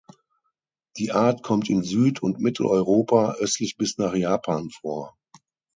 Die 0.97 1.11
Art 1.11 1.43
kommt 1.43 1.69
in 1.69 1.83
Süd- 1.83 2.23
und 2.23 2.39
Mitteleuropa, 2.39 3.33
östlich 3.35 3.77
bis 3.77 3.99
nach 3.99 4.15
Japan 4.15 4.71
vor. 4.71 5.15